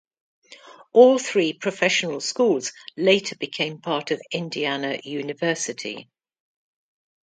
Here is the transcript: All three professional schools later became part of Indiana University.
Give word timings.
All 0.93 1.19
three 1.19 1.53
professional 1.53 2.21
schools 2.21 2.73
later 2.97 3.35
became 3.35 3.81
part 3.81 4.09
of 4.09 4.19
Indiana 4.31 4.99
University. 5.03 6.09